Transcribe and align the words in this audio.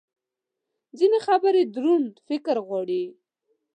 ځینې 0.97 1.19
خبرې 1.27 1.63
دروند 1.75 2.13
فکر 2.27 2.55
غواړي. 2.67 3.03